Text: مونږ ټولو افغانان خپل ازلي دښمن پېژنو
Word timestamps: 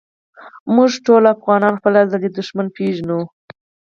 مونږ 0.73 0.91
ټولو 1.05 1.27
افغانان 1.35 1.73
خپل 1.79 1.93
ازلي 2.03 2.29
دښمن 2.31 2.67
پېژنو 2.75 3.19